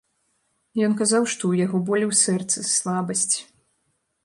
Ён 0.87 0.95
казаў, 1.01 1.27
што 1.33 1.43
ў 1.51 1.67
яго 1.67 1.77
болі 1.91 2.05
ў 2.11 2.13
сэрцы, 2.23 2.67
слабасць. 2.81 3.35